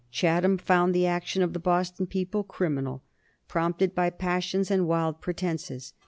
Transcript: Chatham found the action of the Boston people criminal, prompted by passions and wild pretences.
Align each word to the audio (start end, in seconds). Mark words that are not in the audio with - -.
Chatham 0.09 0.57
found 0.57 0.95
the 0.95 1.05
action 1.05 1.43
of 1.43 1.53
the 1.53 1.59
Boston 1.59 2.07
people 2.07 2.43
criminal, 2.43 3.03
prompted 3.47 3.93
by 3.93 4.09
passions 4.09 4.71
and 4.71 4.87
wild 4.87 5.21
pretences. 5.21 5.93